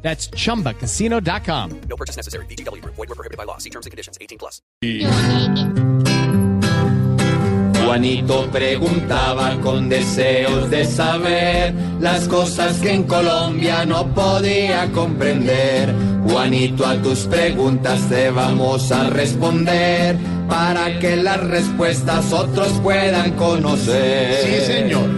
That's 0.00 0.30
chumbacasino.com. 0.30 1.80
No 1.88 1.96
purchase 1.96 2.16
necessary. 2.16 2.46
BGW. 2.46 2.82
Void 2.84 2.96
were 2.96 3.14
prohibited 3.14 3.36
by 3.36 3.44
law. 3.44 3.58
See 3.58 3.70
terms 3.70 3.84
and 3.84 3.90
conditions. 3.90 4.16
18 4.20 4.38
plus. 4.38 4.62
Juanito 7.88 8.50
preguntaba 8.52 9.58
con 9.62 9.88
deseos 9.88 10.68
de 10.68 10.84
saber 10.84 11.72
las 12.00 12.28
cosas 12.28 12.78
que 12.80 12.92
en 12.92 13.04
Colombia 13.04 13.86
no 13.86 14.06
podía 14.14 14.92
comprender. 14.92 15.94
Juanito, 16.28 16.84
a 16.84 17.00
tus 17.00 17.20
preguntas 17.20 18.06
te 18.10 18.30
vamos 18.30 18.92
a 18.92 19.08
responder 19.08 20.18
para 20.48 20.98
que 20.98 21.16
las 21.16 21.40
respuestas 21.40 22.30
otros 22.30 22.68
puedan 22.82 23.32
conocer. 23.32 24.36
Sí, 24.44 24.66
señor. 24.66 25.08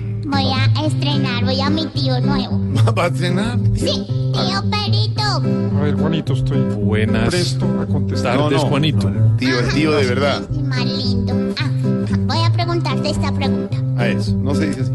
Voy 0.30 0.46
a 0.46 0.86
estrenar, 0.86 1.44
voy 1.44 1.60
a 1.60 1.70
mi 1.70 1.86
tío 1.86 2.20
nuevo. 2.20 2.60
¿Va 2.98 3.04
a 3.04 3.06
estrenar? 3.08 3.58
Sí, 3.74 4.06
tío 4.32 4.70
Perito. 4.70 5.22
A 5.22 5.82
ver, 5.82 5.94
Juanito, 5.94 6.32
estoy 6.34 6.60
Buenas 6.74 7.28
presto 7.30 7.66
a 7.80 7.86
contestar. 7.86 8.38
tardes, 8.38 8.62
Juanito. 8.62 9.10
Tío, 9.38 9.58
el 9.60 9.68
tío 9.72 9.92
de 9.92 10.06
verdad. 10.06 10.42
Es 10.50 10.62
más 10.62 10.84
lindo. 10.84 11.34
Ah, 11.58 11.70
voy 12.26 12.38
a 12.44 12.52
preguntarte 12.52 13.10
esta 13.10 13.32
pregunta. 13.32 13.76
A 13.96 14.08
eso, 14.08 14.34
no 14.36 14.54
se 14.54 14.68
dice 14.68 14.82
así. 14.82 14.90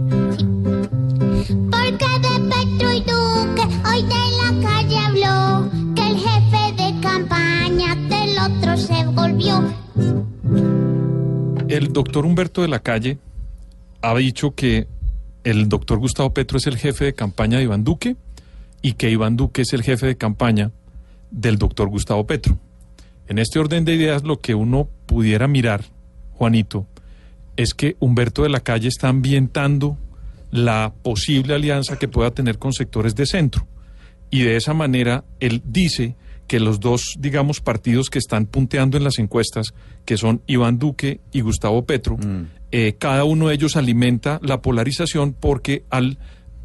¿Por 1.70 1.98
qué 1.98 2.08
de 2.22 2.40
Petro 2.50 2.94
y 2.94 3.00
Duque 3.02 3.68
hoy 3.88 4.02
de 4.04 4.24
la 4.42 4.70
calle 4.70 4.98
habló 5.00 5.70
que 5.96 6.08
el 6.08 6.18
jefe 6.18 6.84
de 6.84 7.00
campaña 7.02 7.96
del 7.96 8.38
otro 8.40 8.78
se 8.78 9.06
volvió? 9.08 9.64
El 11.68 11.92
doctor 11.94 12.26
Humberto 12.26 12.62
de 12.62 12.68
la 12.68 12.80
Calle 12.80 13.18
ha 14.02 14.16
dicho 14.16 14.54
que 14.56 14.88
el 15.46 15.70
doctor 15.70 16.00
Gustavo 16.00 16.34
Petro 16.34 16.58
es 16.58 16.68
el 16.68 16.78
jefe 16.78 17.06
de 17.06 17.14
campaña 17.14 17.60
de 17.60 17.66
Iván 17.66 17.84
Duque 17.84 18.18
y 18.82 18.94
que 18.94 19.12
Iván 19.12 19.38
Duque 19.38 19.62
es 19.62 19.74
el 19.74 19.84
jefe 19.84 20.08
de 20.08 20.18
campaña 20.18 20.72
del 21.30 21.58
doctor 21.58 21.88
Gustavo 21.88 22.26
Petro. 22.26 22.58
En 23.28 23.38
este 23.38 23.60
orden 23.60 23.86
de 23.86 23.94
ideas, 23.94 24.24
lo 24.24 24.42
que 24.42 24.56
uno 24.56 24.90
pudiera 25.06 25.48
mirar, 25.48 25.86
Juanito, 26.34 26.88
es 27.58 27.76
que 27.76 27.96
Humberto 28.00 28.42
de 28.42 28.50
la 28.50 28.60
Calle 28.60 28.88
está 28.88 29.08
ambientando 29.08 29.98
la 30.50 30.94
posible 31.04 31.54
alianza 31.54 32.00
que 32.00 32.08
pueda 32.08 32.32
tener 32.32 32.58
con 32.58 32.74
sectores 32.74 33.16
de 33.16 33.28
centro. 33.28 33.68
Y 34.32 34.42
de 34.42 34.58
esa 34.58 34.74
manera, 34.74 35.26
él 35.40 35.62
dice 35.64 36.16
que 36.48 36.60
los 36.60 36.80
dos, 36.80 37.16
digamos, 37.18 37.60
partidos 37.60 38.10
que 38.10 38.20
están 38.20 38.46
punteando 38.46 38.98
en 38.98 39.04
las 39.04 39.20
encuestas, 39.20 39.74
que 40.06 40.18
son 40.18 40.42
Iván 40.48 40.78
Duque 40.78 41.20
y 41.32 41.42
Gustavo 41.42 41.86
Petro, 41.86 42.18
eh, 42.72 42.96
cada 43.00 43.24
uno 43.24 43.48
de 43.48 43.56
ellos 43.56 43.76
alimenta 43.76 44.40
la 44.44 44.62
polarización 44.62 45.34
porque 45.34 45.86
al 45.90 46.20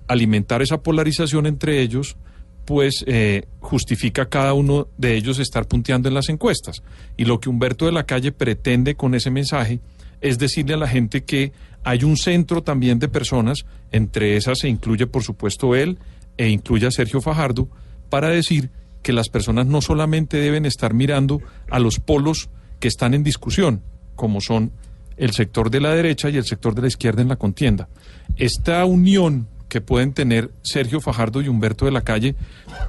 alimentar 0.06 0.60
esa 0.60 0.82
polarización 0.82 1.46
entre 1.46 1.80
ellos, 1.80 2.16
pues 2.64 3.04
eh, 3.06 3.46
justifica 3.60 4.28
cada 4.28 4.52
uno 4.54 4.88
de 4.98 5.16
ellos 5.16 5.38
estar 5.38 5.66
punteando 5.66 6.08
en 6.08 6.14
las 6.14 6.28
encuestas. 6.28 6.82
Y 7.16 7.24
lo 7.24 7.40
que 7.40 7.48
Humberto 7.48 7.86
de 7.86 7.92
la 7.92 8.04
Calle 8.04 8.32
pretende 8.32 8.96
con 8.96 9.14
ese 9.14 9.30
mensaje 9.30 9.80
es 10.20 10.38
decirle 10.38 10.74
a 10.74 10.78
la 10.78 10.88
gente 10.88 11.24
que 11.24 11.52
hay 11.82 12.04
un 12.04 12.16
centro 12.16 12.62
también 12.62 12.98
de 12.98 13.08
personas, 13.08 13.64
entre 13.90 14.36
esas 14.36 14.58
se 14.58 14.68
incluye 14.68 15.06
por 15.06 15.22
supuesto 15.22 15.74
él 15.74 15.98
e 16.36 16.48
incluye 16.48 16.86
a 16.86 16.90
Sergio 16.90 17.20
Fajardo, 17.20 17.68
para 18.10 18.28
decir 18.28 18.70
que 19.02 19.12
las 19.12 19.28
personas 19.28 19.66
no 19.66 19.80
solamente 19.80 20.36
deben 20.38 20.66
estar 20.66 20.94
mirando 20.94 21.40
a 21.70 21.78
los 21.78 22.00
polos 22.00 22.50
que 22.78 22.88
están 22.88 23.14
en 23.14 23.22
discusión, 23.22 23.82
como 24.14 24.40
son 24.40 24.72
el 25.16 25.32
sector 25.32 25.70
de 25.70 25.80
la 25.80 25.94
derecha 25.94 26.30
y 26.30 26.36
el 26.36 26.44
sector 26.44 26.74
de 26.74 26.82
la 26.82 26.88
izquierda 26.88 27.22
en 27.22 27.28
la 27.28 27.36
contienda. 27.36 27.88
Esta 28.36 28.84
unión 28.84 29.48
que 29.68 29.80
pueden 29.80 30.12
tener 30.12 30.50
Sergio 30.62 31.00
Fajardo 31.00 31.40
y 31.40 31.48
Humberto 31.48 31.84
de 31.84 31.92
la 31.92 32.00
Calle 32.02 32.34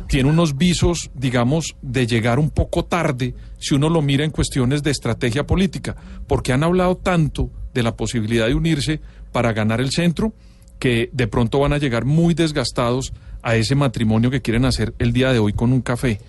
tiene 0.07 0.29
unos 0.29 0.57
visos, 0.57 1.11
digamos, 1.13 1.75
de 1.81 2.07
llegar 2.07 2.39
un 2.39 2.49
poco 2.49 2.85
tarde 2.85 3.35
si 3.59 3.75
uno 3.75 3.87
lo 3.89 4.01
mira 4.01 4.25
en 4.25 4.31
cuestiones 4.31 4.81
de 4.81 4.91
estrategia 4.91 5.45
política, 5.45 5.95
porque 6.27 6.53
han 6.53 6.63
hablado 6.63 6.97
tanto 6.97 7.51
de 7.73 7.83
la 7.83 7.95
posibilidad 7.95 8.47
de 8.47 8.55
unirse 8.55 8.99
para 9.31 9.53
ganar 9.53 9.79
el 9.79 9.91
centro 9.91 10.33
que 10.81 11.11
de 11.13 11.27
pronto 11.27 11.59
van 11.59 11.73
a 11.73 11.77
llegar 11.77 12.05
muy 12.05 12.33
desgastados 12.33 13.13
a 13.43 13.55
ese 13.55 13.75
matrimonio 13.75 14.31
que 14.31 14.41
quieren 14.41 14.65
hacer 14.65 14.95
el 14.97 15.13
día 15.13 15.31
de 15.31 15.37
hoy 15.37 15.53
con 15.53 15.73
un 15.73 15.81
café. 15.81 16.19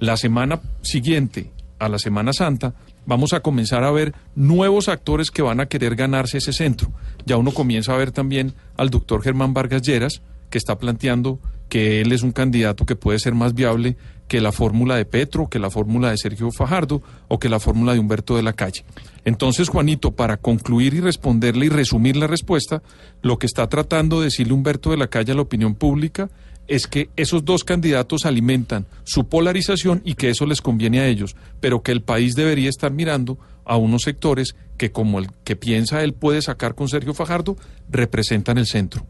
La 0.00 0.16
semana 0.16 0.60
siguiente, 0.82 1.52
a 1.78 1.88
la 1.88 2.00
Semana 2.00 2.32
Santa, 2.32 2.74
vamos 3.06 3.34
a 3.34 3.40
comenzar 3.40 3.84
a 3.84 3.92
ver 3.92 4.12
nuevos 4.34 4.88
actores 4.88 5.30
que 5.30 5.42
van 5.42 5.60
a 5.60 5.66
querer 5.66 5.94
ganarse 5.94 6.38
ese 6.38 6.52
centro. 6.52 6.90
Ya 7.24 7.36
uno 7.36 7.52
comienza 7.52 7.94
a 7.94 7.98
ver 7.98 8.10
también 8.10 8.52
al 8.76 8.90
doctor 8.90 9.22
Germán 9.22 9.54
Vargas 9.54 9.82
Lleras, 9.82 10.22
que 10.50 10.58
está 10.58 10.76
planteando 10.76 11.38
que 11.70 12.02
él 12.02 12.12
es 12.12 12.22
un 12.22 12.32
candidato 12.32 12.84
que 12.84 12.96
puede 12.96 13.18
ser 13.18 13.34
más 13.34 13.54
viable 13.54 13.96
que 14.28 14.40
la 14.40 14.52
fórmula 14.52 14.96
de 14.96 15.06
Petro, 15.06 15.48
que 15.48 15.58
la 15.58 15.70
fórmula 15.70 16.10
de 16.10 16.18
Sergio 16.18 16.50
Fajardo 16.50 17.02
o 17.28 17.38
que 17.38 17.48
la 17.48 17.58
fórmula 17.58 17.94
de 17.94 17.98
Humberto 17.98 18.36
de 18.36 18.42
la 18.42 18.52
Calle. 18.52 18.84
Entonces, 19.24 19.68
Juanito, 19.68 20.12
para 20.12 20.36
concluir 20.36 20.94
y 20.94 21.00
responderle 21.00 21.66
y 21.66 21.68
resumir 21.70 22.16
la 22.16 22.26
respuesta, 22.26 22.82
lo 23.22 23.38
que 23.38 23.46
está 23.46 23.68
tratando 23.68 24.18
de 24.18 24.26
decirle 24.26 24.52
Humberto 24.52 24.90
de 24.90 24.98
la 24.98 25.08
Calle 25.08 25.32
a 25.32 25.34
la 25.34 25.42
opinión 25.42 25.74
pública 25.74 26.28
es 26.68 26.86
que 26.86 27.10
esos 27.16 27.44
dos 27.44 27.64
candidatos 27.64 28.26
alimentan 28.26 28.86
su 29.02 29.26
polarización 29.26 30.02
y 30.04 30.14
que 30.14 30.30
eso 30.30 30.46
les 30.46 30.60
conviene 30.60 31.00
a 31.00 31.08
ellos, 31.08 31.34
pero 31.58 31.82
que 31.82 31.90
el 31.90 32.02
país 32.02 32.36
debería 32.36 32.68
estar 32.68 32.92
mirando 32.92 33.38
a 33.64 33.76
unos 33.76 34.02
sectores 34.02 34.54
que, 34.76 34.92
como 34.92 35.18
el 35.18 35.28
que 35.42 35.56
piensa 35.56 36.02
él 36.04 36.12
puede 36.14 36.42
sacar 36.42 36.74
con 36.76 36.88
Sergio 36.88 37.14
Fajardo, 37.14 37.56
representan 37.88 38.58
el 38.58 38.66
centro. 38.66 39.04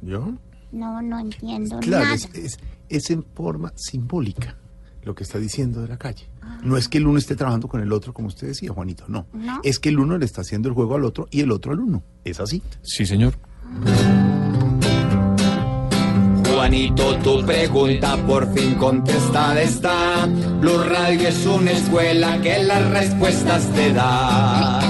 ¿Yo? 0.00 0.32
No, 0.72 1.02
no 1.02 1.18
entiendo 1.18 1.78
Claro, 1.80 2.04
nada. 2.04 2.14
es, 2.16 2.28
es, 2.34 2.58
es 2.88 3.10
en 3.10 3.24
forma 3.34 3.72
simbólica 3.76 4.56
lo 5.02 5.14
que 5.14 5.24
está 5.24 5.38
diciendo 5.38 5.80
de 5.80 5.88
la 5.88 5.96
calle. 5.98 6.28
No 6.62 6.76
es 6.76 6.88
que 6.88 6.98
el 6.98 7.06
uno 7.06 7.18
esté 7.18 7.34
trabajando 7.36 7.68
con 7.68 7.80
el 7.80 7.90
otro, 7.92 8.12
como 8.12 8.28
usted 8.28 8.48
decía, 8.48 8.70
Juanito, 8.72 9.04
no. 9.08 9.26
No. 9.32 9.60
Es 9.64 9.78
que 9.78 9.88
el 9.88 9.98
uno 9.98 10.18
le 10.18 10.26
está 10.26 10.42
haciendo 10.42 10.68
el 10.68 10.74
juego 10.74 10.94
al 10.96 11.04
otro 11.04 11.26
y 11.30 11.40
el 11.40 11.50
otro 11.52 11.72
al 11.72 11.80
uno. 11.80 12.02
Es 12.24 12.38
así. 12.40 12.62
Sí, 12.82 13.06
señor. 13.06 13.34
Juanito, 16.52 17.16
tu 17.18 17.44
pregunta 17.46 18.16
por 18.26 18.52
fin 18.52 18.74
contestada 18.74 19.62
está. 19.62 20.26
Blue 20.60 20.82
Radio 20.84 21.28
es 21.28 21.46
una 21.46 21.70
escuela 21.72 22.40
que 22.42 22.62
las 22.64 22.90
respuestas 22.90 23.66
te 23.72 23.92
da. 23.92 24.80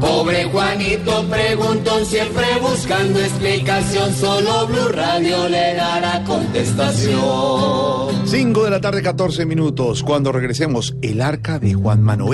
Pobre 0.00 0.44
Juanito 0.44 1.24
preguntó 1.30 2.04
siempre 2.04 2.44
buscando 2.60 3.18
explicación. 3.18 4.12
Solo 4.12 4.66
Blue 4.66 4.88
Radio 4.88 5.48
le 5.48 5.74
dará 5.74 6.22
contestación. 6.24 8.26
5 8.26 8.64
de 8.64 8.70
la 8.70 8.80
tarde, 8.80 9.02
14 9.02 9.46
minutos. 9.46 10.02
Cuando 10.02 10.32
regresemos, 10.32 10.96
el 11.00 11.20
arca 11.20 11.58
de 11.58 11.74
Juan 11.74 12.02
Manuel. 12.02 12.30